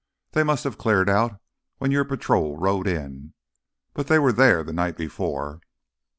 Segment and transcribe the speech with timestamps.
[0.31, 1.39] They must have cleared out
[1.77, 3.35] when your patrol rode in,
[3.93, 5.61] but they were there the night before."